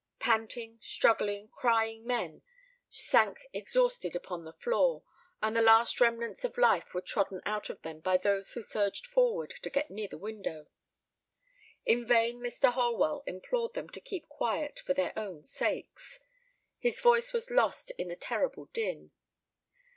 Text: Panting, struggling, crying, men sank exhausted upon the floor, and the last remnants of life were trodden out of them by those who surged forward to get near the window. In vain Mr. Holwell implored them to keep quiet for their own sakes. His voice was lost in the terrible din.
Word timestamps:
Panting, 0.17 0.79
struggling, 0.81 1.49
crying, 1.49 2.03
men 2.07 2.41
sank 2.89 3.45
exhausted 3.53 4.15
upon 4.15 4.43
the 4.45 4.53
floor, 4.53 5.03
and 5.43 5.55
the 5.55 5.61
last 5.61 6.01
remnants 6.01 6.43
of 6.43 6.57
life 6.57 6.95
were 6.95 7.01
trodden 7.03 7.39
out 7.45 7.69
of 7.69 7.79
them 7.83 7.99
by 7.99 8.17
those 8.17 8.53
who 8.53 8.63
surged 8.63 9.05
forward 9.05 9.53
to 9.61 9.69
get 9.69 9.91
near 9.91 10.07
the 10.07 10.17
window. 10.17 10.65
In 11.85 12.03
vain 12.03 12.39
Mr. 12.39 12.73
Holwell 12.73 13.21
implored 13.27 13.75
them 13.75 13.89
to 13.89 14.01
keep 14.01 14.27
quiet 14.27 14.79
for 14.79 14.95
their 14.95 15.13
own 15.15 15.43
sakes. 15.43 16.19
His 16.79 16.99
voice 16.99 17.31
was 17.31 17.51
lost 17.51 17.91
in 17.95 18.07
the 18.07 18.15
terrible 18.15 18.71
din. 18.73 19.11